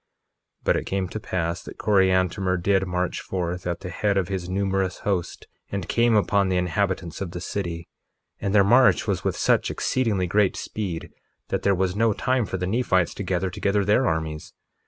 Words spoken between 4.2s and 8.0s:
his numerous host, and came upon the inhabitants of the city,